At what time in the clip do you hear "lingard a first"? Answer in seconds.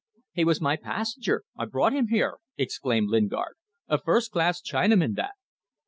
3.11-4.31